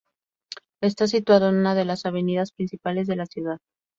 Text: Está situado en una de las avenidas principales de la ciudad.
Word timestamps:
Está 0.81 1.05
situado 1.05 1.49
en 1.49 1.57
una 1.57 1.75
de 1.75 1.85
las 1.85 2.07
avenidas 2.07 2.53
principales 2.53 3.05
de 3.05 3.15
la 3.17 3.27
ciudad. 3.27 3.59